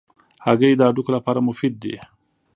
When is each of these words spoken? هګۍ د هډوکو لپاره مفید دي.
هګۍ 0.45 0.73
د 0.77 0.81
هډوکو 0.87 1.11
لپاره 1.17 1.39
مفید 1.47 1.73
دي. 1.83 1.95